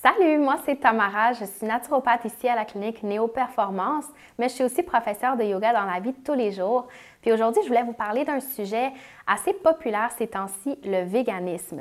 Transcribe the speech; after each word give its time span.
Salut, 0.00 0.38
moi 0.38 0.54
c'est 0.64 0.76
Tamara, 0.76 1.32
je 1.32 1.44
suis 1.44 1.66
naturopathe 1.66 2.24
ici 2.24 2.46
à 2.46 2.54
la 2.54 2.64
clinique 2.64 3.02
Néo 3.02 3.26
Performance, 3.26 4.04
mais 4.38 4.48
je 4.48 4.54
suis 4.54 4.62
aussi 4.62 4.84
professeure 4.84 5.36
de 5.36 5.42
yoga 5.42 5.72
dans 5.72 5.86
la 5.92 5.98
vie 5.98 6.12
de 6.12 6.24
tous 6.24 6.34
les 6.34 6.52
jours. 6.52 6.86
Puis 7.20 7.32
aujourd'hui, 7.32 7.62
je 7.64 7.68
voulais 7.68 7.82
vous 7.82 7.94
parler 7.94 8.24
d'un 8.24 8.38
sujet 8.38 8.92
assez 9.26 9.52
populaire 9.52 10.10
ces 10.16 10.28
temps-ci, 10.28 10.78
le 10.84 11.04
véganisme. 11.04 11.80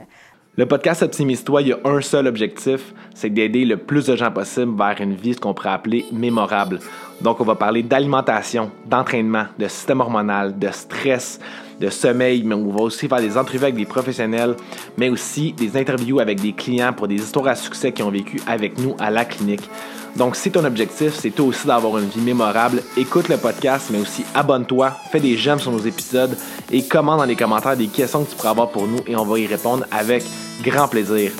Le 0.55 0.65
podcast 0.65 1.03
Optimise-toi, 1.03 1.61
il 1.61 1.67
y 1.67 1.73
a 1.73 1.77
un 1.85 2.01
seul 2.01 2.25
objectif, 2.25 2.91
c'est 3.13 3.29
d'aider 3.29 3.65
le 3.65 3.77
plus 3.77 4.07
de 4.07 4.15
gens 4.15 4.31
possible 4.31 4.75
vers 4.75 4.99
une 4.99 5.13
vie, 5.13 5.35
ce 5.35 5.39
qu'on 5.39 5.53
pourrait 5.53 5.69
appeler 5.69 6.03
mémorable. 6.11 6.79
Donc, 7.21 7.41
on 7.41 7.43
va 7.43 7.55
parler 7.55 7.83
d'alimentation, 7.83 8.71
d'entraînement, 8.85 9.45
de 9.57 9.67
système 9.67 10.01
hormonal, 10.01 10.57
de 10.57 10.69
stress, 10.71 11.39
de 11.79 11.89
sommeil, 11.89 12.43
mais 12.43 12.55
on 12.55 12.69
va 12.69 12.81
aussi 12.81 13.07
faire 13.07 13.19
des 13.19 13.37
entrevues 13.37 13.63
avec 13.63 13.75
des 13.75 13.85
professionnels, 13.85 14.55
mais 14.97 15.09
aussi 15.09 15.53
des 15.53 15.77
interviews 15.77 16.19
avec 16.19 16.39
des 16.39 16.53
clients 16.53 16.93
pour 16.93 17.07
des 17.07 17.15
histoires 17.15 17.47
à 17.47 17.55
succès 17.55 17.91
qui 17.91 18.03
ont 18.03 18.11
vécu 18.11 18.39
avec 18.47 18.77
nous 18.79 18.95
à 18.99 19.09
la 19.09 19.25
clinique. 19.25 19.67
Donc, 20.15 20.35
si 20.35 20.51
ton 20.51 20.63
objectif, 20.65 21.13
c'est 21.13 21.29
toi 21.29 21.45
aussi 21.45 21.67
d'avoir 21.67 21.97
une 21.99 22.07
vie 22.07 22.21
mémorable, 22.21 22.81
écoute 22.97 23.29
le 23.29 23.37
podcast, 23.37 23.89
mais 23.91 23.99
aussi 23.99 24.23
abonne-toi, 24.33 24.91
fais 25.11 25.19
des 25.19 25.37
j'aime 25.37 25.59
sur 25.59 25.71
nos 25.71 25.79
épisodes 25.79 26.35
et 26.71 26.83
commente 26.83 27.19
dans 27.19 27.25
les 27.25 27.35
commentaires 27.35 27.77
des 27.77 27.87
questions 27.87 28.23
que 28.23 28.31
tu 28.31 28.35
pourras 28.35 28.51
avoir 28.51 28.69
pour 28.69 28.87
nous 28.87 28.99
et 29.05 29.15
on 29.15 29.25
va 29.25 29.37
y 29.37 29.45
répondre 29.45 29.85
avec 29.91 30.23
grand 30.63 30.87
plaisir. 30.87 31.31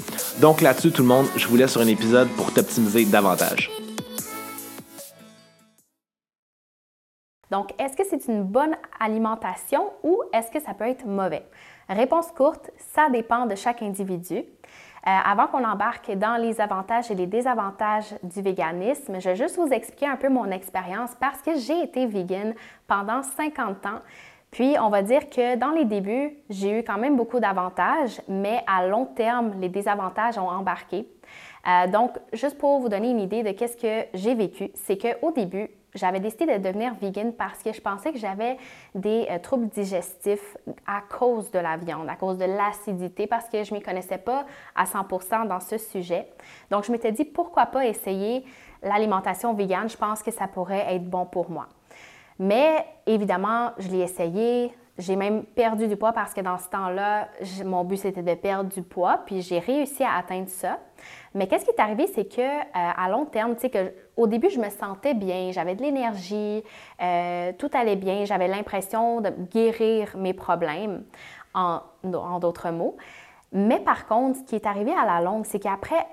Donc 0.42 0.62
là-dessus, 0.62 0.92
tout 0.92 1.02
le 1.02 1.08
monde, 1.08 1.26
je 1.36 1.48
vous 1.48 1.56
laisse 1.56 1.72
sur 1.72 1.82
un 1.82 1.88
épisode 1.88 2.28
pour 2.30 2.54
t'optimiser 2.54 3.06
davantage. 3.06 3.77
Donc, 7.52 7.74
est-ce 7.80 7.96
que 7.96 8.04
c'est 8.04 8.28
une 8.28 8.44
bonne 8.44 8.76
alimentation 9.00 9.92
ou 10.04 10.22
est-ce 10.34 10.52
que 10.52 10.60
ça 10.60 10.74
peut 10.74 10.88
être 10.88 11.06
mauvais? 11.06 11.44
Réponse 11.90 12.32
courte, 12.32 12.72
ça 12.78 13.10
dépend 13.10 13.46
de 13.46 13.56
chaque 13.56 13.82
individu. 13.82 14.36
Euh, 15.08 15.10
avant 15.26 15.48
qu'on 15.48 15.64
embarque 15.64 16.12
dans 16.12 16.36
les 16.36 16.60
avantages 16.60 17.10
et 17.10 17.16
les 17.16 17.28
désavantages 17.28 18.14
du 18.24 18.42
véganisme, 18.42 19.22
je 19.22 19.30
vais 19.30 19.36
juste 19.38 19.56
vous 19.56 19.72
expliquer 19.72 20.08
un 20.08 20.18
peu 20.18 20.28
mon 20.28 20.52
expérience 20.52 21.12
parce 21.18 21.42
que 21.42 21.56
j'ai 21.56 21.82
été 21.82 22.06
vegan 22.06 22.54
pendant 22.88 23.24
50 23.24 23.86
ans. 23.86 24.02
Puis, 24.52 24.76
on 24.80 24.90
va 24.90 25.04
dire 25.04 25.30
que 25.30 25.56
dans 25.56 25.72
les 25.72 25.86
débuts, 25.86 26.38
j'ai 26.50 26.80
eu 26.80 26.84
quand 26.84 26.98
même 26.98 27.16
beaucoup 27.16 27.40
d'avantages, 27.40 28.22
mais 28.28 28.64
à 28.68 28.86
long 28.86 29.06
terme, 29.06 29.54
les 29.62 29.70
désavantages 29.70 30.38
ont 30.38 30.50
embarqué. 30.50 31.08
Euh, 31.68 31.88
donc, 31.88 32.12
juste 32.34 32.58
pour 32.58 32.80
vous 32.80 32.90
donner 32.90 33.12
une 33.12 33.20
idée 33.20 33.44
de 33.44 33.52
qu'est-ce 33.52 33.78
que 33.78 34.08
j'ai 34.14 34.36
vécu, 34.36 34.72
c'est 34.74 34.98
qu'au 34.98 35.32
début, 35.32 35.70
j'avais 35.98 36.20
décidé 36.20 36.46
de 36.46 36.64
devenir 36.64 36.94
vegan 36.96 37.34
parce 37.34 37.62
que 37.64 37.74
je 37.74 37.82
pensais 37.82 38.12
que 38.12 38.18
j'avais 38.18 38.58
des 38.96 39.28
euh, 39.30 39.40
troubles 39.40 39.68
digestifs 39.68 40.58
à 40.86 41.02
cause 41.02 41.52
de 41.52 41.60
la 41.60 41.78
viande, 41.78 42.08
à 42.10 42.16
cause 42.16 42.38
de 42.38 42.46
l'acidité, 42.46 43.28
parce 43.28 43.50
que 43.50 43.64
je 43.64 43.74
ne 43.74 43.80
m'y 43.80 43.84
connaissais 43.84 44.18
pas 44.18 44.46
à 44.76 44.86
100% 44.86 45.48
dans 45.48 45.60
ce 45.60 45.78
sujet. 45.78 46.28
Donc, 46.72 46.86
je 46.86 46.92
m'étais 46.92 47.12
dit, 47.12 47.26
pourquoi 47.26 47.66
pas 47.66 47.86
essayer 47.86 48.46
l'alimentation 48.84 49.54
végane? 49.54 49.90
Je 49.90 49.98
pense 49.98 50.24
que 50.24 50.32
ça 50.32 50.48
pourrait 50.48 50.86
être 50.96 51.10
bon 51.10 51.26
pour 51.26 51.50
moi. 51.50 51.68
Mais 52.40 52.86
évidemment, 53.06 53.72
je 53.80 53.90
l'ai 53.90 54.02
essayé. 54.02 54.74
J'ai 54.98 55.16
même 55.16 55.44
perdu 55.44 55.88
du 55.88 55.96
poids 55.96 56.12
parce 56.12 56.34
que 56.34 56.42
dans 56.42 56.58
ce 56.58 56.68
temps-là, 56.70 57.28
mon 57.64 57.84
but 57.84 57.98
c'était 57.98 58.24
de 58.24 58.34
perdre 58.34 58.70
du 58.70 58.82
poids, 58.82 59.20
puis 59.26 59.42
j'ai 59.42 59.60
réussi 59.60 60.04
à 60.04 60.16
atteindre 60.18 60.50
ça. 60.50 60.80
Mais 61.36 61.48
qu'est-ce 61.48 61.66
qui 61.66 61.72
est 61.72 61.80
arrivé, 61.80 62.08
c'est 62.08 62.26
que 62.26 62.42
euh, 62.42 62.64
à 62.74 63.08
long 63.10 63.26
terme, 63.26 63.54
tu 63.54 63.62
sais 63.62 63.70
que 63.70 63.94
au 64.16 64.26
début, 64.26 64.50
je 64.50 64.60
me 64.60 64.70
sentais 64.70 65.14
bien, 65.14 65.52
j'avais 65.52 65.76
de 65.76 65.84
l'énergie, 65.84 66.64
euh, 67.02 67.52
tout 67.60 67.70
allait 67.74 67.96
bien, 67.96 68.26
j'avais 68.26 68.48
l'impression 68.48 69.22
de 69.22 69.30
guérir 69.30 70.18
mes 70.18 70.34
problèmes, 70.34 71.04
en, 71.54 71.82
en 72.04 72.40
d'autres 72.40 72.72
mots. 72.72 72.98
Mais 73.52 73.80
par 73.80 74.08
contre, 74.08 74.40
ce 74.40 74.44
qui 74.44 74.56
est 74.56 74.66
arrivé 74.66 74.92
à 74.92 75.06
la 75.06 75.22
longue, 75.22 75.46
c'est 75.46 75.60
qu'après 75.60 76.08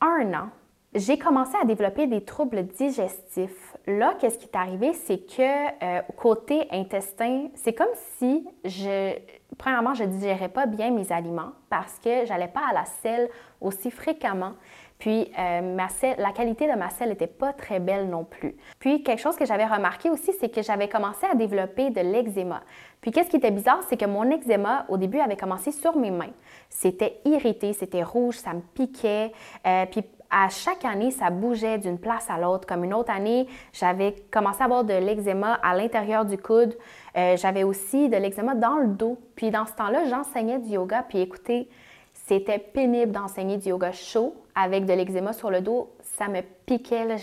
un 0.00 0.32
an, 0.34 0.48
j'ai 0.94 1.18
commencé 1.18 1.52
à 1.60 1.64
développer 1.64 2.06
des 2.06 2.24
troubles 2.24 2.66
digestifs. 2.66 3.76
Là, 3.86 4.14
qu'est-ce 4.18 4.38
qui 4.38 4.46
est 4.46 4.56
arrivé, 4.56 4.92
c'est 4.92 5.18
que 5.18 5.42
euh, 5.84 6.02
côté 6.16 6.66
intestin, 6.72 7.48
c'est 7.54 7.72
comme 7.72 7.94
si 8.18 8.46
je, 8.64 9.14
premièrement, 9.56 9.94
je 9.94 10.04
digérais 10.04 10.48
pas 10.48 10.66
bien 10.66 10.90
mes 10.90 11.12
aliments 11.12 11.52
parce 11.68 11.98
que 12.00 12.24
j'allais 12.26 12.48
pas 12.48 12.62
à 12.70 12.74
la 12.74 12.84
selle 13.02 13.28
aussi 13.60 13.90
fréquemment. 13.90 14.54
Puis 14.98 15.32
euh, 15.38 15.76
la 16.18 16.32
qualité 16.32 16.66
de 16.66 16.76
ma 16.76 16.90
selle 16.90 17.08
n'était 17.08 17.26
pas 17.26 17.52
très 17.52 17.80
belle 17.80 18.08
non 18.08 18.24
plus. 18.24 18.54
Puis 18.78 19.02
quelque 19.02 19.20
chose 19.20 19.36
que 19.36 19.46
j'avais 19.46 19.64
remarqué 19.64 20.10
aussi, 20.10 20.32
c'est 20.38 20.52
que 20.52 20.60
j'avais 20.60 20.88
commencé 20.88 21.24
à 21.24 21.34
développer 21.34 21.90
de 21.90 22.00
l'eczéma. 22.00 22.62
Puis 23.00 23.10
qu'est-ce 23.10 23.30
qui 23.30 23.36
était 23.36 23.50
bizarre, 23.50 23.80
c'est 23.88 23.96
que 23.96 24.04
mon 24.04 24.30
eczéma 24.30 24.84
au 24.88 24.98
début 24.98 25.20
avait 25.20 25.38
commencé 25.38 25.72
sur 25.72 25.96
mes 25.96 26.10
mains. 26.10 26.32
C'était 26.68 27.20
irrité, 27.24 27.72
c'était 27.72 28.02
rouge, 28.02 28.36
ça 28.36 28.52
me 28.52 28.60
piquait. 28.60 29.32
Euh, 29.66 29.86
puis 29.86 30.04
à 30.30 30.48
chaque 30.48 30.84
année, 30.84 31.10
ça 31.10 31.30
bougeait 31.30 31.78
d'une 31.78 31.98
place 31.98 32.30
à 32.30 32.38
l'autre. 32.38 32.66
Comme 32.66 32.84
une 32.84 32.94
autre 32.94 33.10
année, 33.10 33.48
j'avais 33.72 34.14
commencé 34.30 34.62
à 34.62 34.66
avoir 34.66 34.84
de 34.84 34.94
l'eczéma 34.94 35.54
à 35.54 35.74
l'intérieur 35.74 36.24
du 36.24 36.38
coude. 36.38 36.76
Euh, 37.16 37.36
j'avais 37.36 37.64
aussi 37.64 38.08
de 38.08 38.16
l'eczéma 38.16 38.54
dans 38.54 38.76
le 38.76 38.88
dos. 38.88 39.18
Puis 39.34 39.50
dans 39.50 39.66
ce 39.66 39.72
temps-là, 39.72 40.04
j'enseignais 40.04 40.58
du 40.58 40.70
yoga. 40.70 41.04
Puis 41.08 41.20
écoutez, 41.20 41.68
c'était 42.12 42.60
pénible 42.60 43.10
d'enseigner 43.10 43.56
du 43.56 43.70
yoga 43.70 43.90
chaud 43.90 44.36
avec 44.54 44.86
de 44.86 44.92
l'eczéma 44.92 45.32
sur 45.32 45.50
le 45.50 45.60
dos. 45.60 45.90
Ça 46.02 46.28
me 46.28 46.42
piquait. 46.64 47.16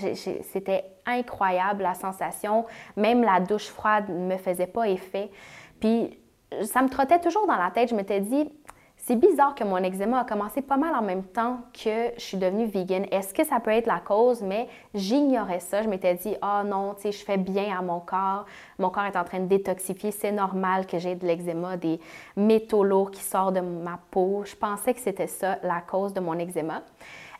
C'était 0.43 0.83
incroyable 1.05 1.83
la 1.83 1.93
sensation. 1.93 2.65
Même 2.97 3.23
la 3.23 3.39
douche 3.39 3.67
froide 3.67 4.09
ne 4.09 4.33
me 4.33 4.37
faisait 4.37 4.67
pas 4.67 4.89
effet. 4.89 5.31
Puis 5.79 6.19
ça 6.63 6.81
me 6.81 6.89
trottait 6.89 7.19
toujours 7.19 7.47
dans 7.47 7.55
la 7.55 7.71
tête. 7.71 7.89
Je 7.89 7.95
m'étais 7.95 8.19
dit, 8.19 8.49
c'est 9.07 9.15
bizarre 9.15 9.55
que 9.55 9.63
mon 9.63 9.77
eczéma 9.77 10.19
a 10.19 10.23
commencé 10.25 10.61
pas 10.61 10.75
mal 10.75 10.93
en 10.93 11.01
même 11.01 11.23
temps 11.23 11.59
que 11.71 12.11
je 12.17 12.21
suis 12.21 12.35
devenue 12.35 12.65
vegan. 12.65 13.05
Est-ce 13.09 13.33
que 13.33 13.45
ça 13.45 13.61
peut 13.61 13.71
être 13.71 13.87
la 13.87 14.01
cause? 14.01 14.41
Mais 14.41 14.67
j'ignorais 14.93 15.61
ça. 15.61 15.81
Je 15.81 15.87
m'étais 15.87 16.13
dit, 16.15 16.35
ah 16.41 16.61
oh 16.61 16.67
non, 16.67 16.93
tu 16.93 17.03
sais, 17.03 17.11
je 17.13 17.23
fais 17.23 17.37
bien 17.37 17.73
à 17.77 17.81
mon 17.81 18.01
corps. 18.01 18.45
Mon 18.77 18.89
corps 18.89 19.05
est 19.05 19.15
en 19.15 19.23
train 19.23 19.39
de 19.39 19.45
détoxifier. 19.45 20.11
C'est 20.11 20.33
normal 20.33 20.85
que 20.85 20.99
j'ai 20.99 21.15
de 21.15 21.25
l'eczéma, 21.25 21.77
des 21.77 22.01
métaux 22.35 22.83
lourds 22.83 23.11
qui 23.11 23.23
sortent 23.23 23.53
de 23.53 23.61
ma 23.61 23.97
peau. 24.11 24.43
Je 24.43 24.57
pensais 24.57 24.93
que 24.93 24.99
c'était 24.99 25.27
ça 25.27 25.57
la 25.63 25.79
cause 25.79 26.13
de 26.13 26.19
mon 26.19 26.37
eczéma. 26.37 26.81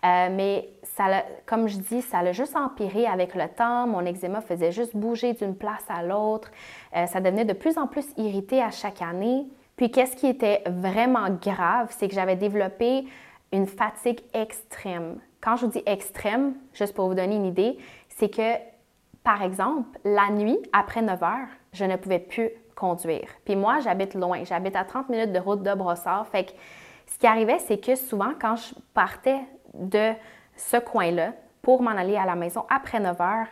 Euh, 0.05 0.29
mais 0.31 0.69
ça 0.84 1.25
comme 1.45 1.67
je 1.67 1.79
dis, 1.79 2.01
ça 2.01 2.23
l'a 2.23 2.31
juste 2.31 2.55
empiré 2.55 3.07
avec 3.07 3.35
le 3.35 3.49
temps. 3.49 3.88
Mon 3.88 4.05
eczéma 4.05 4.39
faisait 4.39 4.72
juste 4.72 4.95
bouger 4.95 5.34
d'une 5.34 5.55
place 5.55 5.84
à 5.89 6.01
l'autre. 6.01 6.49
Euh, 6.95 7.07
ça 7.07 7.19
devenait 7.19 7.44
de 7.44 7.51
plus 7.51 7.78
en 7.78 7.88
plus 7.88 8.05
irrité 8.16 8.63
à 8.63 8.72
chaque 8.72 9.01
année. 9.01 9.47
Puis 9.78 9.92
qu'est-ce 9.92 10.16
qui 10.16 10.28
était 10.28 10.64
vraiment 10.66 11.30
grave, 11.30 11.94
c'est 11.98 12.08
que 12.08 12.16
j'avais 12.16 12.36
développé 12.36 13.06
une 13.54 13.68
fatigue 13.68 14.22
extrême. 14.34 15.20
Quand 15.40 15.56
je 15.56 15.66
vous 15.66 15.72
dis 15.72 15.84
extrême, 15.86 16.56
juste 16.74 16.94
pour 16.94 17.08
vous 17.08 17.14
donner 17.14 17.36
une 17.36 17.46
idée, 17.46 17.78
c'est 18.10 18.30
que, 18.30 18.56
par 19.24 19.44
exemple, 19.44 19.98
la 20.04 20.30
nuit, 20.32 20.58
après 20.74 21.02
9 21.02 21.24
heures, 21.24 21.48
je 21.74 21.86
ne 21.86 21.96
pouvais 21.96 22.20
plus 22.20 22.50
conduire. 22.76 23.28
Puis 23.46 23.56
moi, 23.56 23.80
j'habite 23.80 24.16
loin. 24.16 24.44
J'habite 24.44 24.76
à 24.76 24.84
30 24.84 25.10
minutes 25.10 25.32
de 25.32 25.40
route 25.40 25.62
de 25.62 25.74
Brossard. 25.74 26.28
Fait 26.28 26.46
que 26.46 26.52
ce 27.06 27.18
qui 27.18 27.28
arrivait, 27.28 27.59
c'est 27.59 27.80
que 27.80 27.96
souvent, 27.96 28.32
quand 28.40 28.56
je 28.56 28.74
partais 28.94 29.40
de 29.74 30.14
ce 30.56 30.78
coin-là 30.78 31.34
pour 31.62 31.82
m'en 31.82 31.92
aller 31.92 32.18
à 32.18 32.26
la 32.26 32.36
maison 32.36 32.66
après 32.70 33.00
9 33.00 33.22
heures, 33.22 33.48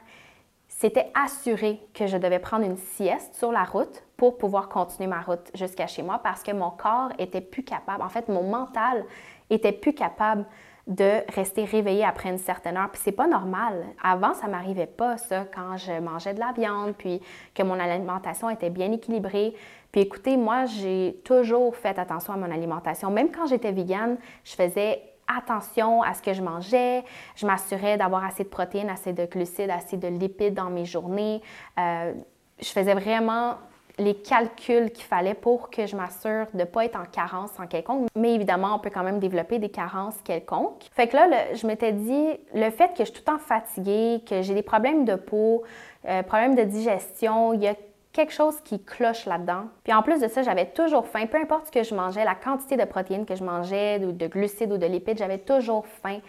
c'était 0.78 1.10
assuré 1.14 1.80
que 1.94 2.06
je 2.06 2.18
devais 2.18 2.40
prendre 2.40 2.66
une 2.66 2.76
sieste 2.76 3.34
sur 3.36 3.54
la 3.54 3.64
route 3.64 4.04
pour 4.18 4.38
pouvoir 4.38 4.68
continuer 4.68 5.08
ma 5.08 5.22
route 5.22 5.50
jusqu'à 5.54 5.88
chez 5.88 6.04
moi 6.04 6.20
parce 6.22 6.44
que 6.44 6.52
mon 6.52 6.70
corps 6.70 7.12
était 7.18 7.40
plus 7.40 7.64
capable, 7.64 8.04
en 8.04 8.10
fait, 8.10 8.28
mon 8.28 8.44
mental 8.44 9.06
était 9.50 9.72
plus 9.72 9.94
capable 9.94 10.46
de 10.86 11.22
rester 11.34 11.64
réveillé 11.64 12.04
après 12.04 12.30
une 12.30 12.38
certaine 12.38 12.76
heure. 12.76 12.90
Puis 12.92 13.02
c'est 13.04 13.14
pas 13.14 13.26
normal. 13.26 13.86
Avant, 14.04 14.34
ça 14.34 14.48
m'arrivait 14.48 14.86
pas, 14.86 15.18
ça, 15.18 15.46
quand 15.46 15.78
je 15.78 15.94
mangeais 16.02 16.34
de 16.34 16.40
la 16.42 16.52
viande, 16.52 16.94
puis 16.98 17.22
que 17.54 17.64
mon 17.64 17.80
alimentation 17.80 18.50
était 18.50 18.70
bien 18.70 18.92
équilibrée. 18.92 19.56
Puis 19.94 20.02
écoutez, 20.02 20.36
moi, 20.36 20.66
j'ai 20.66 21.22
toujours 21.24 21.76
fait 21.78 21.98
attention 21.98 22.34
à 22.34 22.38
mon 22.38 22.52
alimentation. 22.52 23.10
Même 23.12 23.32
quand 23.32 23.48
j'étais 23.48 23.72
végane, 23.72 24.18
je 24.44 24.54
faisais 24.56 25.02
attention 25.28 26.02
à 26.02 26.14
ce 26.14 26.22
que 26.22 26.34
je 26.34 26.42
mangeais. 26.42 27.04
Je 27.36 27.46
m'assurais 27.46 27.98
d'avoir 27.98 28.26
assez 28.26 28.44
de 28.44 28.50
protéines, 28.50 28.90
assez 28.90 29.14
de 29.14 29.26
glucides, 29.26 29.70
assez 29.70 29.98
de 29.98 30.08
lipides 30.08 30.54
dans 30.54 30.70
mes 30.70 30.86
journées. 30.86 31.42
Euh, 31.80 32.14
je 32.60 32.70
faisais 32.70 32.94
vraiment 32.94 33.56
les 33.98 34.16
calculs 34.16 34.92
qu'il 34.92 35.06
fallait 35.06 35.34
pour 35.34 35.70
que 35.70 35.86
je 35.86 35.96
m'assure 35.96 36.48
de 36.54 36.60
ne 36.60 36.64
pas 36.66 36.86
être 36.86 37.00
en 37.00 37.06
carence 37.06 37.52
en 37.60 37.68
quelconque. 37.68 38.08
Mais 38.16 38.34
évidemment, 38.34 38.76
on 38.76 38.80
peut 38.80 38.90
quand 38.90 39.04
même 39.04 39.20
développer 39.20 39.60
des 39.60 39.70
carences 39.70 40.18
quelconques. 40.24 40.84
Fait 40.92 41.08
que 41.08 41.16
là, 41.16 41.54
je 41.54 41.66
m'étais 41.66 41.94
dit, 41.94 42.28
le 42.54 42.70
fait 42.72 42.90
que 42.90 43.00
je 43.00 43.06
suis 43.06 43.14
tout 43.14 43.22
le 43.26 43.34
temps 43.34 43.40
fatiguée, 43.40 44.22
que 44.28 44.42
j'ai 44.42 44.54
des 44.54 44.64
problèmes 44.64 45.06
de 45.06 45.16
peau, 45.16 45.64
euh, 46.08 46.24
problèmes 46.24 46.56
de 46.56 46.64
digestion, 46.64 47.54
il 47.54 47.64
y 47.64 47.68
a 47.68 47.76
quelque 48.16 48.34
chose 48.34 48.60
qui 48.62 48.84
cloche 48.84 49.26
là-dedans. 49.26 49.66
Puis 49.84 49.94
en 49.94 50.02
plus 50.02 50.20
de 50.22 50.28
ça, 50.28 50.42
j'avais 50.42 50.66
toujours 50.68 51.06
faim. 51.06 51.28
Peu 51.28 51.38
importe 51.38 51.68
ce 51.68 51.72
que 51.72 51.84
je 51.84 51.94
mangeais, 51.94 52.24
la 52.24 52.36
quantité 52.36 52.78
de 52.78 52.86
protéines 52.86 53.26
que 53.26 53.36
je 53.36 53.44
mangeais, 53.44 54.04
ou 54.04 54.12
de 54.12 54.28
glucides 54.28 54.72
ou 54.72 54.78
de 54.78 54.86
lipides, 54.86 55.18
j'avais 55.18 55.38
toujours 55.38 55.86
faim. 55.86 56.20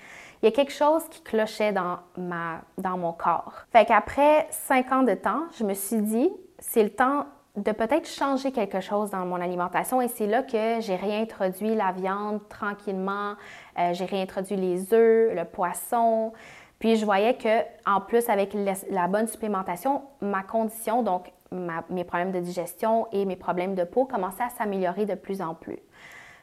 Il 0.43 0.47
y 0.47 0.49
a 0.49 0.51
quelque 0.51 0.73
chose 0.73 1.03
qui 1.09 1.23
clochait 1.23 1.73
dans, 1.73 1.99
ma, 2.19 2.61
dans 2.77 2.99
mon 2.99 3.13
corps. 3.13 3.55
Fait 3.73 3.87
qu'après 3.87 4.47
cinq 4.51 4.93
ans 4.93 5.03
de 5.03 5.15
temps, 5.15 5.45
je 5.59 5.65
me 5.65 5.73
suis 5.73 6.03
dit, 6.03 6.31
c'est 6.59 6.83
le 6.83 6.91
temps 6.91 7.27
de 7.57 7.73
peut-être 7.73 8.07
changer 8.07 8.53
quelque 8.53 8.81
chose 8.81 9.11
dans 9.11 9.25
mon 9.25 9.41
alimentation 9.41 10.03
et 10.03 10.09
c'est 10.09 10.27
là 10.27 10.43
que 10.43 10.81
j'ai 10.81 10.97
réintroduit 10.97 11.75
la 11.75 11.93
viande 11.93 12.41
tranquillement, 12.49 13.35
Euh, 13.79 13.93
j'ai 13.93 14.07
réintroduit 14.07 14.57
les 14.57 14.95
œufs, 14.95 15.35
le 15.35 15.45
poisson. 15.45 16.33
Puis 16.79 16.97
je 16.97 17.05
voyais 17.05 17.35
que 17.35 17.63
en 17.87 18.01
plus 18.01 18.29
avec 18.29 18.55
la, 18.91 19.09
bonne 19.09 19.27
supplémentation, 19.27 20.03
ma 20.21 20.43
condition, 20.43 21.03
donc 21.03 21.33
mes 21.53 22.05
problèmes 22.05 22.33
de 22.33 22.41
digestion 22.41 23.09
et 23.13 23.25
mes 23.25 23.37
problèmes 23.37 23.75
de 23.75 23.85
peau 23.85 24.05
commençaient 24.05 24.45
à 24.45 24.51
s'améliorer 24.51 25.07
de 25.07 25.15
plus 25.15 25.41
en 25.41 25.55
plus. 25.55 25.79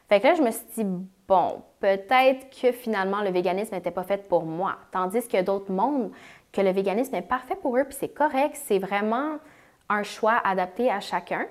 Fait 0.08 0.20
que 0.20 0.26
là, 0.26 0.34
je 0.34 0.42
me 0.42 0.50
suis 0.50 0.66
dit, 0.76 0.86
bon, 1.26 1.62
peut-être 1.80 2.50
que 2.50 2.72
finalement 2.72 3.22
le 3.22 3.30
véganisme 3.30 3.74
n'était 3.74 3.90
pas 3.90 4.04
fait 4.04 4.28
pour 4.28 4.44
moi. 4.44 4.76
Tandis 4.92 5.26
que 5.26 5.40
d'autres 5.42 5.72
mondes, 5.72 6.10
que 6.52 6.60
le 6.60 6.70
véganisme 6.70 7.14
est 7.14 7.22
parfait 7.22 7.56
pour 7.56 7.76
eux, 7.76 7.84
puis 7.84 7.96
c'est 7.98 8.14
correct, 8.14 8.56
c'est 8.66 8.78
vraiment 8.78 9.38
un 9.88 10.02
choix 10.02 10.40
adapté 10.44 10.90
à 10.90 11.00
chacun. 11.00 11.46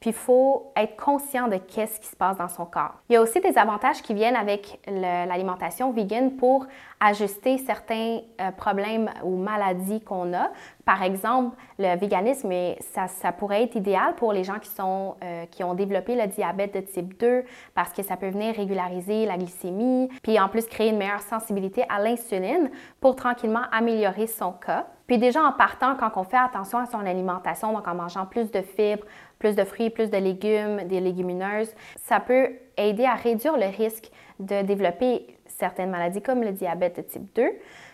Puis 0.00 0.10
il 0.10 0.16
faut 0.16 0.72
être 0.76 0.96
conscient 0.96 1.46
de 1.46 1.56
qu'est-ce 1.56 2.00
qui 2.00 2.06
se 2.06 2.16
passe 2.16 2.38
dans 2.38 2.48
son 2.48 2.64
corps. 2.64 2.94
Il 3.10 3.12
y 3.12 3.16
a 3.16 3.20
aussi 3.20 3.38
des 3.40 3.58
avantages 3.58 4.00
qui 4.00 4.14
viennent 4.14 4.36
avec 4.36 4.80
l'alimentation 4.86 5.92
vegan 5.92 6.36
pour 6.36 6.66
ajuster 7.00 7.58
certains 7.58 8.20
euh, 8.40 8.50
problèmes 8.50 9.10
ou 9.24 9.36
maladies 9.36 10.00
qu'on 10.00 10.32
a. 10.32 10.50
Par 10.86 11.02
exemple, 11.02 11.56
le 11.78 11.98
véganisme, 11.98 12.50
ça, 12.80 13.08
ça, 13.08 13.32
pourrait 13.32 13.64
être 13.64 13.74
idéal 13.74 14.14
pour 14.16 14.32
les 14.32 14.42
gens 14.42 14.58
qui, 14.58 14.68
sont, 14.70 15.16
euh, 15.22 15.44
qui 15.50 15.64
ont 15.64 15.74
développé 15.74 16.14
le 16.14 16.26
diabète 16.26 16.74
de 16.74 16.80
type 16.80 17.18
2 17.18 17.44
parce 17.74 17.92
que 17.92 18.02
ça 18.02 18.16
peut 18.16 18.28
venir 18.28 18.54
régulariser 18.54 19.26
la 19.26 19.36
glycémie, 19.36 20.08
puis 20.22 20.40
en 20.40 20.48
plus 20.48 20.66
créer 20.66 20.90
une 20.90 20.98
meilleure 20.98 21.22
sensibilité 21.22 21.84
à 21.88 22.00
l'insuline 22.00 22.70
pour 23.00 23.16
tranquillement 23.16 23.64
améliorer 23.70 24.26
son 24.26 24.52
cas. 24.52 24.86
Puis 25.06 25.18
déjà 25.18 25.42
en 25.42 25.52
partant, 25.52 25.96
quand 25.96 26.12
on 26.16 26.22
fait 26.22 26.36
attention 26.36 26.78
à 26.78 26.86
son 26.86 27.00
alimentation, 27.00 27.72
donc 27.72 27.88
en 27.88 27.96
mangeant 27.96 28.26
plus 28.26 28.50
de 28.50 28.62
fibres, 28.62 29.04
plus 29.40 29.56
de 29.56 29.64
fruits, 29.64 29.90
plus 29.90 30.10
de 30.10 30.18
légumes, 30.18 30.84
des 30.84 31.00
légumineuses, 31.00 31.74
ça 31.96 32.20
peut 32.20 32.50
aider 32.76 33.06
à 33.06 33.14
réduire 33.14 33.56
le 33.56 33.66
risque 33.76 34.10
de 34.38 34.62
développer 34.62 35.26
certaines 35.46 35.90
maladies 35.90 36.22
comme 36.22 36.44
le 36.44 36.52
diabète 36.52 36.96
de 36.96 37.02
type 37.02 37.34
2. 37.34 37.50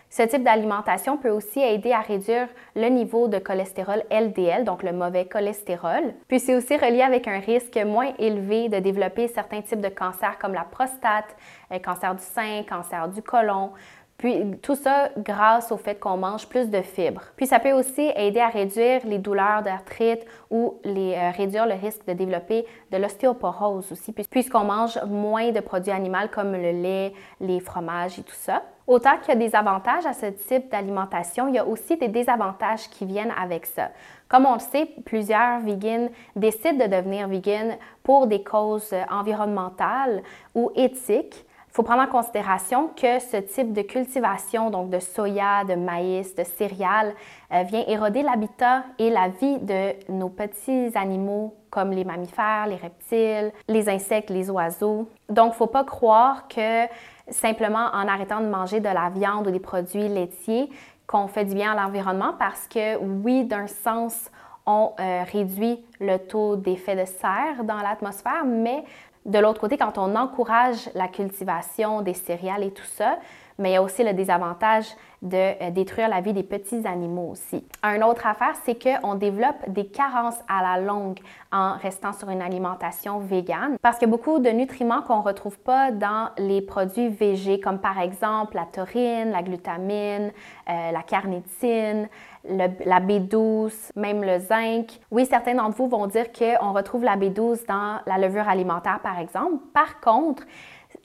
Ce 0.09 0.23
type 0.23 0.43
d'alimentation 0.43 1.17
peut 1.17 1.29
aussi 1.29 1.59
aider 1.59 1.91
à 1.91 1.99
réduire 1.99 2.47
le 2.75 2.87
niveau 2.87 3.27
de 3.27 3.39
cholestérol 3.39 4.03
LDL, 4.09 4.63
donc 4.63 4.81
le 4.83 4.93
mauvais 4.93 5.25
cholestérol. 5.25 6.13
Puis 6.29 6.39
c'est 6.39 6.55
aussi 6.55 6.77
relié 6.77 7.01
avec 7.01 7.27
un 7.27 7.39
risque 7.39 7.77
moins 7.85 8.13
élevé 8.17 8.69
de 8.69 8.79
développer 8.79 9.27
certains 9.27 9.61
types 9.61 9.81
de 9.81 9.89
cancers 9.89 10.37
comme 10.39 10.53
la 10.53 10.63
prostate, 10.63 11.35
le 11.69 11.79
cancer 11.79 12.15
du 12.15 12.23
sein, 12.23 12.63
cancer 12.63 13.09
du 13.09 13.21
côlon, 13.21 13.71
puis 14.17 14.57
tout 14.63 14.73
ça 14.73 15.09
grâce 15.17 15.71
au 15.71 15.77
fait 15.77 15.99
qu'on 15.99 16.17
mange 16.17 16.47
plus 16.47 16.69
de 16.69 16.81
fibres. 16.81 17.21
Puis 17.35 17.45
ça 17.45 17.59
peut 17.59 17.71
aussi 17.71 18.11
aider 18.15 18.39
à 18.39 18.47
réduire 18.47 19.01
les 19.05 19.19
douleurs 19.19 19.61
d'arthrite 19.61 20.25
ou 20.49 20.79
les, 20.83 21.13
euh, 21.13 21.29
réduire 21.31 21.67
le 21.67 21.75
risque 21.75 22.05
de 22.07 22.13
développer 22.13 22.65
de 22.91 22.97
l'ostéoporose 22.97 23.91
aussi, 23.91 24.13
puisqu'on 24.13 24.63
mange 24.63 24.99
moins 25.03 25.51
de 25.51 25.59
produits 25.59 25.91
animaux 25.91 26.27
comme 26.31 26.53
le 26.53 26.71
lait, 26.71 27.13
les 27.39 27.59
fromages 27.59 28.17
et 28.17 28.23
tout 28.23 28.33
ça. 28.33 28.63
Autant 28.87 29.17
qu'il 29.17 29.29
y 29.29 29.31
a 29.31 29.35
des 29.35 29.55
avantages 29.55 30.05
à 30.05 30.13
ce 30.13 30.27
type 30.27 30.71
d'alimentation, 30.71 31.49
il 31.49 31.55
y 31.55 31.59
a 31.59 31.65
aussi 31.65 31.97
des 31.97 32.07
désavantages 32.07 32.89
qui 32.89 33.05
viennent 33.05 33.33
avec 33.39 33.65
ça. 33.65 33.91
Comme 34.29 34.45
on 34.45 34.53
le 34.53 34.59
sait, 34.59 34.89
plusieurs 35.05 35.59
vegans 35.59 36.09
décident 36.35 36.85
de 36.85 36.89
devenir 36.89 37.27
vegan 37.27 37.77
pour 38.01 38.27
des 38.27 38.43
causes 38.43 38.95
environnementales 39.11 40.23
ou 40.55 40.71
éthiques 40.75 41.45
faut 41.77 41.83
prendre 41.83 42.01
en 42.01 42.07
considération 42.07 42.87
que 42.87 43.19
ce 43.19 43.37
type 43.37 43.71
de 43.71 43.83
cultivation, 43.83 44.71
donc 44.71 44.89
de 44.89 44.97
soya, 44.97 45.63
de 45.63 45.75
maïs, 45.75 46.33
de 46.33 46.43
céréales, 46.43 47.13
euh, 47.53 47.61
vient 47.61 47.83
éroder 47.87 48.23
l'habitat 48.23 48.83
et 48.97 49.11
la 49.11 49.27
vie 49.27 49.59
de 49.59 49.93
nos 50.11 50.29
petits 50.29 50.89
animaux 50.95 51.53
comme 51.69 51.91
les 51.91 52.03
mammifères, 52.03 52.65
les 52.65 52.77
reptiles, 52.77 53.51
les 53.67 53.89
insectes, 53.89 54.31
les 54.31 54.49
oiseaux. 54.49 55.07
Donc, 55.29 55.49
il 55.49 55.49
ne 55.49 55.53
faut 55.53 55.67
pas 55.67 55.83
croire 55.83 56.47
que 56.47 56.87
simplement 57.29 57.91
en 57.93 58.07
arrêtant 58.07 58.39
de 58.39 58.47
manger 58.47 58.79
de 58.79 58.89
la 58.89 59.11
viande 59.11 59.45
ou 59.45 59.51
des 59.51 59.59
produits 59.59 60.09
laitiers, 60.09 60.71
qu'on 61.05 61.27
fait 61.27 61.45
du 61.45 61.53
bien 61.53 61.73
à 61.73 61.75
l'environnement 61.75 62.33
parce 62.39 62.67
que 62.67 62.97
oui, 62.97 63.43
d'un 63.43 63.67
sens, 63.67 64.31
on 64.65 64.93
euh, 64.99 65.23
réduit 65.31 65.85
le 65.99 66.17
taux 66.17 66.57
d'effet 66.57 66.95
de 66.95 67.05
serre 67.05 67.63
dans 67.63 67.77
l'atmosphère, 67.77 68.45
mais 68.45 68.83
de 69.27 69.39
l'autre 69.39 69.59
côté, 69.59 69.77
quand 69.77 69.97
on 69.97 70.15
encourage 70.15 70.89
la 70.95 71.07
cultivation 71.07 72.01
des 72.01 72.13
céréales 72.13 72.63
et 72.63 72.71
tout 72.71 72.85
ça, 72.85 73.19
mais 73.59 73.71
il 73.71 73.73
y 73.73 73.75
a 73.75 73.83
aussi 73.83 74.03
le 74.03 74.13
désavantage 74.13 74.85
de 75.21 75.35
euh, 75.35 75.71
détruire 75.71 76.09
la 76.09 76.21
vie 76.21 76.33
des 76.33 76.43
petits 76.43 76.85
animaux 76.87 77.29
aussi. 77.31 77.63
Un 77.83 78.01
autre 78.01 78.27
affaire, 78.27 78.53
c'est 78.63 78.77
qu'on 78.81 79.15
développe 79.15 79.67
des 79.67 79.87
carences 79.87 80.39
à 80.47 80.61
la 80.61 80.81
longue 80.81 81.19
en 81.51 81.77
restant 81.77 82.13
sur 82.13 82.29
une 82.29 82.41
alimentation 82.41 83.19
végane 83.19 83.77
parce 83.81 83.97
qu'il 83.97 84.07
y 84.07 84.11
a 84.11 84.15
beaucoup 84.15 84.39
de 84.39 84.49
nutriments 84.49 85.01
qu'on 85.01 85.17
ne 85.17 85.23
retrouve 85.23 85.57
pas 85.59 85.91
dans 85.91 86.29
les 86.37 86.61
produits 86.61 87.09
végés, 87.09 87.59
comme 87.59 87.79
par 87.79 87.99
exemple 87.99 88.55
la 88.55 88.65
taurine, 88.65 89.31
la 89.31 89.41
glutamine, 89.41 90.31
euh, 90.69 90.91
la 90.91 91.01
carnitine, 91.01 92.07
la 92.49 92.99
B12, 93.01 93.73
même 93.95 94.23
le 94.23 94.39
zinc. 94.39 94.99
Oui, 95.11 95.25
certains 95.25 95.55
d'entre 95.55 95.75
vous 95.77 95.87
vont 95.87 96.07
dire 96.07 96.27
qu'on 96.31 96.71
retrouve 96.71 97.03
la 97.03 97.17
B12 97.17 97.65
dans 97.67 97.99
la 98.05 98.17
levure 98.17 98.47
alimentaire, 98.47 98.99
par 99.01 99.19
exemple. 99.19 99.63
Par 99.73 99.99
contre, 99.99 100.43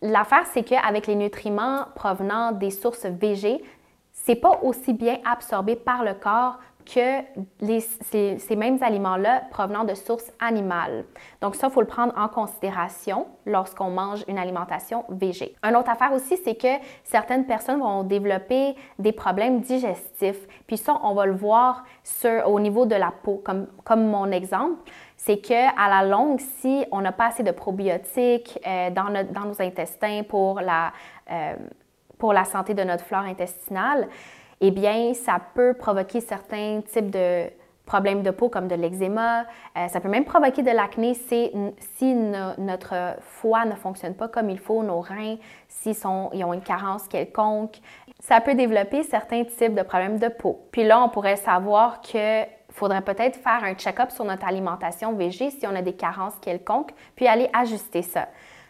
L'affaire, 0.01 0.47
c'est 0.53 0.65
qu'avec 0.65 1.07
les 1.07 1.15
nutriments 1.15 1.85
provenant 1.95 2.51
des 2.53 2.71
sources 2.71 3.07
végées, 3.07 3.63
c'est 4.13 4.37
pas 4.37 4.61
aussi 4.63 4.93
bien 4.93 5.19
absorbé 5.25 5.77
par 5.77 6.05
le 6.05 6.15
corps 6.15 6.59
que 6.85 7.23
ces, 8.01 8.57
mêmes 8.57 8.79
aliments-là 8.83 9.43
provenant 9.51 9.85
de 9.85 9.95
sources 9.95 10.31
animales. 10.41 11.05
Donc 11.41 11.55
ça, 11.55 11.69
il 11.69 11.73
faut 11.73 11.81
le 11.81 11.87
prendre 11.87 12.13
en 12.17 12.29
considération 12.29 13.27
lorsqu'on 13.47 13.91
mange 13.91 14.25
une 14.29 14.39
alimentation 14.39 15.05
végé. 15.09 15.55
Une 15.63 15.77
autre 15.77 15.91
affaire 15.91 16.13
aussi, 16.13 16.37
c'est 16.45 16.55
que 16.55 16.83
certaines 17.05 17.47
personnes 17.47 17.81
vont 17.81 18.03
développer 18.03 18.75
des 18.99 19.13
problèmes 19.13 19.61
digestifs. 19.61 20.47
Puis 20.67 20.77
ça, 20.77 20.99
on 21.03 21.15
va 21.15 21.27
le 21.27 21.35
voir 21.35 21.85
au 22.47 22.61
niveau 22.61 22.87
de 22.87 22.97
la 22.97 23.13
peau, 23.13 23.43
comme, 23.45 23.69
mon 24.07 24.31
exemple 24.31 24.91
c'est 25.17 25.39
qu'à 25.39 25.89
la 25.89 26.05
longue, 26.05 26.41
si 26.41 26.85
on 26.91 27.01
n'a 27.01 27.13
pas 27.13 27.27
assez 27.27 27.45
de 27.45 27.53
probiotiques 27.53 28.59
euh, 28.67 28.91
dans, 28.91 29.25
dans, 29.31 29.45
nos 29.45 29.63
intestins 29.63 30.25
pour 30.29 30.61
la, 30.61 30.93
euh, 31.31 31.55
pour 32.23 32.33
la 32.33 32.45
santé 32.45 32.73
de 32.73 32.85
notre 32.85 33.05
flore 33.05 33.25
intestinale, 33.25 34.07
eh 34.61 34.71
bien, 34.71 35.13
ça 35.13 35.41
peut 35.57 35.75
provoquer 35.75 36.21
certains 36.21 36.81
types 36.83 37.11
de 37.11 37.47
problèmes 37.85 38.23
de 38.23 38.31
peau 38.31 38.49
comme 38.49 38.69
de 38.69 38.77
l'eczéma. 38.77 39.41
Euh, 39.77 39.89
ça 39.89 39.99
peut 39.99 40.09
même 40.09 40.25
provoquer 40.25 40.63
de 40.63 40.71
l'acné 40.71 41.15
si, 41.15 41.51
si 41.97 42.15
notre 42.15 43.17
foie 43.19 43.65
ne 43.65 43.75
fonctionne 43.75 44.15
pas 44.15 44.29
comme 44.29 44.51
il 44.51 44.61
faut, 44.61 44.85
nos 44.85 45.01
reins, 45.01 45.35
s'ils 45.67 45.97
ils 46.33 46.45
ont 46.45 46.53
une 46.53 46.61
carence 46.61 47.09
quelconque. 47.09 47.81
Ça 48.21 48.41
peut 48.41 48.55
développer 48.55 49.03
certains 49.03 49.43
types 49.43 49.75
de 49.75 49.83
problèmes 49.83 50.21
de 50.21 50.29
peau. 50.29 50.61
Puis 50.71 50.85
là, 50.85 51.03
on 51.03 51.09
pourrait 51.09 51.35
savoir 51.35 52.01
que 52.03 52.45
faudrait 52.71 53.03
peut-être 53.03 53.37
faire 53.37 53.65
un 53.65 53.75
check-up 53.75 54.13
sur 54.13 54.25
notre 54.25 54.47
alimentation 54.47 55.13
végé 55.15 55.51
si 55.51 55.67
on 55.67 55.75
a 55.75 55.83
des 55.83 55.95
carences 55.95 56.39
quelconques, 56.41 56.93
puis 57.17 57.27
aller 57.27 57.51
ajuster 57.53 58.03
ça. 58.03 58.29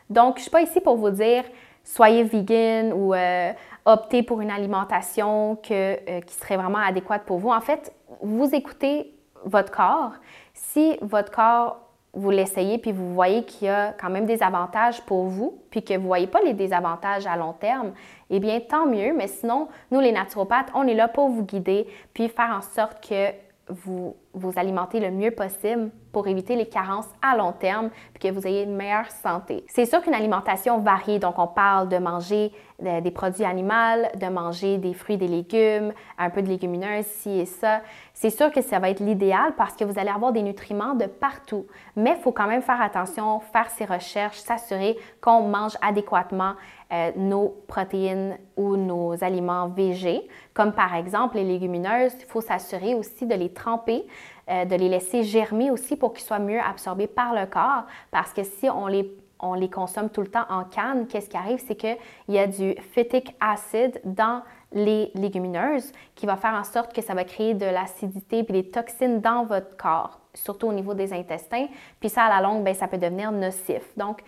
Donc, 0.09 0.37
je 0.37 0.39
ne 0.39 0.43
suis 0.43 0.51
pas 0.51 0.63
ici 0.63 0.81
pour 0.81 0.97
vous 0.97 1.11
dire 1.11 1.45
soyez 1.85 2.23
vegan 2.23 2.93
ou 2.93 3.15
euh, 3.15 3.53
optez 3.85 4.23
pour 4.23 4.41
une 4.41 4.51
alimentation 4.51 5.59
euh, 5.71 6.21
qui 6.21 6.35
serait 6.35 6.57
vraiment 6.57 6.79
adéquate 6.79 7.25
pour 7.25 7.39
vous. 7.39 7.51
En 7.51 7.61
fait, 7.61 7.93
vous 8.21 8.55
écoutez 8.55 9.15
votre 9.45 9.73
corps. 9.73 10.13
Si 10.55 10.97
votre 11.03 11.31
corps, 11.31 11.81
vous 12.15 12.31
l'essayez 12.31 12.79
puis 12.79 12.93
vous 12.93 13.15
voyez 13.15 13.45
qu'il 13.45 13.69
y 13.69 13.71
a 13.71 13.93
quand 13.93 14.11
même 14.11 14.27
des 14.27 14.43
avantages 14.43 15.01
pour 15.03 15.25
vous, 15.25 15.63
puis 15.71 15.83
que 15.83 15.95
vous 15.95 16.03
ne 16.03 16.07
voyez 16.07 16.27
pas 16.27 16.41
les 16.43 16.53
désavantages 16.53 17.27
à 17.27 17.37
long 17.37 17.55
terme, 17.55 17.93
eh 18.29 18.39
bien, 18.39 18.61
tant 18.61 18.87
mieux. 18.87 19.15
Mais 19.15 19.29
sinon, 19.29 19.69
nous, 19.91 20.01
les 20.01 20.13
naturopathes, 20.13 20.71
on 20.75 20.87
est 20.87 20.95
là 20.95 21.09
pour 21.09 21.29
vous 21.29 21.43
guider 21.43 21.87
puis 22.13 22.29
faire 22.29 22.51
en 22.55 22.61
sorte 22.61 23.07
que 23.07 23.31
vous 23.69 24.15
vous 24.35 24.53
alimentez 24.57 25.01
le 25.01 25.11
mieux 25.11 25.31
possible 25.31 25.91
pour 26.13 26.27
éviter 26.27 26.57
les 26.57 26.67
carences 26.67 27.09
à 27.23 27.37
long 27.37 27.53
terme 27.53 27.91
et 28.15 28.19
que 28.19 28.33
vous 28.33 28.47
ayez 28.47 28.63
une 28.63 28.77
meilleure 28.77 29.11
santé. 29.11 29.65
C'est 29.69 29.87
sûr 29.87 30.03
qu'une 30.03 30.15
alimentation 30.15 30.79
variée, 30.79 31.19
donc 31.19 31.39
on 31.39 31.47
parle 31.47 31.89
de 31.89 31.99
manger 31.99 32.53
euh, 32.85 33.01
des 33.01 33.11
produits 33.11 33.45
animaux, 33.45 34.07
de 34.15 34.27
manger 34.27 34.79
des 34.79 34.93
fruits, 34.93 35.17
des 35.17 35.29
légumes, 35.29 35.93
un 36.19 36.31
peu 36.31 36.43
de 36.43 36.49
légumineuses, 36.49 37.07
ci 37.07 37.41
et 37.41 37.47
ça, 37.47 37.81
c'est 38.13 38.31
sûr 38.31 38.51
que 38.53 38.61
ça 38.61 38.79
va 38.79 38.91
être 38.91 39.01
l'idéal 39.01 39.55
parce 39.57 39.75
que 39.75 39.85
vous 39.85 39.99
allez 39.99 40.11
avoir 40.11 40.33
des 40.33 40.43
nutriments 40.43 40.95
de 40.95 41.07
partout. 41.07 41.67
Mais 41.97 42.15
il 42.17 42.23
faut 42.23 42.33
quand 42.33 42.47
même 42.47 42.63
faire 42.63 42.81
attention, 42.81 43.41
faire 43.41 43.71
ses 43.71 43.85
recherches, 43.85 44.39
s'assurer 44.39 44.99
qu'on 45.21 45.43
mange 45.43 45.77
adéquatement 45.81 46.55
euh, 46.93 47.11
nos 47.17 47.57
protéines 47.69 48.37
ou 48.57 48.77
nos 48.77 49.25
aliments 49.25 49.69
végés, 49.69 50.29
comme 50.53 50.73
par 50.73 50.95
exemple 50.95 51.37
les 51.37 51.45
légumineuses. 51.45 52.13
Il 52.21 52.27
faut 52.27 52.43
s'assurer 52.43 52.95
aussi 52.95 53.27
de 53.27 53.35
les 53.35 53.51
tremper 53.51 54.05
euh, 54.49 54.65
de 54.65 54.75
les 54.75 54.89
laisser 54.89 55.23
germer 55.23 55.71
aussi 55.71 55.97
pour 55.97 56.13
qu'ils 56.13 56.25
soient 56.25 56.39
mieux 56.39 56.61
absorbés 56.61 57.07
par 57.07 57.35
le 57.35 57.47
corps. 57.47 57.85
Parce 58.11 58.33
que 58.33 58.43
si 58.43 58.69
on 58.69 58.87
les, 58.87 59.11
on 59.41 59.55
les 59.55 59.71
consomme 59.71 60.11
tout 60.11 60.21
le 60.21 60.29
temps 60.29 60.47
en 60.49 60.65
canne, 60.65 61.07
qu'est-ce 61.07 61.29
qui 61.29 61.37
arrive? 61.37 61.63
C'est 61.67 61.77
qu'il 61.77 61.97
y 62.29 62.39
a 62.39 62.47
du 62.47 62.75
phytic 62.93 63.35
acid 63.41 64.01
dans 64.05 64.43
les 64.73 65.11
légumineuses 65.15 65.93
qui 66.15 66.27
va 66.27 66.37
faire 66.37 66.55
en 66.55 66.65
sorte 66.65 66.95
que 66.95 67.03
ça 67.03 67.15
va 67.15 67.25
créer 67.25 67.55
de 67.55 67.67
l'acidité 67.67 68.39
et 68.39 68.43
des 68.43 68.71
toxines 68.71 69.21
dans 69.21 69.45
votre 69.45 69.77
corps, 69.77 70.19
surtout 70.33 70.69
au 70.69 70.73
niveau 70.73 70.95
des 70.95 71.13
intestins. 71.13 71.67
Puis 72.01 72.09
ça, 72.09 72.25
à 72.25 72.29
la 72.29 72.41
longue, 72.41 72.65
bien, 72.65 72.73
ça 72.73 72.89
peut 72.89 72.99
devenir 72.99 73.33
nocif. 73.33 73.83
Donc, 73.97 74.23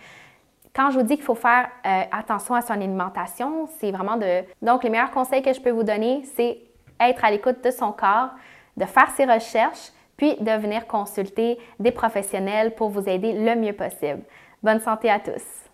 Quand 0.75 0.91
je 0.91 0.99
vous 0.99 1.05
dis 1.05 1.15
qu'il 1.15 1.23
faut 1.23 1.35
faire 1.35 1.69
euh, 1.85 2.01
attention 2.11 2.53
à 2.53 2.61
son 2.61 2.73
alimentation, 2.73 3.65
c'est 3.79 3.91
vraiment 3.91 4.17
de... 4.17 4.43
Donc, 4.61 4.83
les 4.83 4.89
meilleurs 4.89 5.11
conseils 5.11 5.41
que 5.41 5.53
je 5.53 5.61
peux 5.61 5.71
vous 5.71 5.83
donner, 5.83 6.23
c'est 6.35 6.59
être 6.99 7.23
à 7.23 7.31
l'écoute 7.31 7.63
de 7.63 7.71
son 7.71 7.93
corps, 7.93 8.31
de 8.77 8.85
faire 8.85 9.09
ses 9.11 9.25
recherches, 9.25 9.91
puis 10.17 10.35
de 10.39 10.51
venir 10.51 10.87
consulter 10.87 11.57
des 11.79 11.91
professionnels 11.91 12.73
pour 12.75 12.89
vous 12.89 13.07
aider 13.07 13.33
le 13.33 13.55
mieux 13.55 13.73
possible. 13.73 14.21
Bonne 14.63 14.79
santé 14.79 15.09
à 15.09 15.19
tous! 15.19 15.63